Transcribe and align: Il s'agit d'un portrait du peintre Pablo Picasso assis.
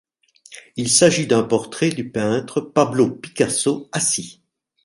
Il 0.77 0.89
s'agit 0.89 1.27
d'un 1.27 1.43
portrait 1.43 1.89
du 1.91 2.09
peintre 2.09 2.59
Pablo 2.59 3.07
Picasso 3.11 3.87
assis. 3.91 4.41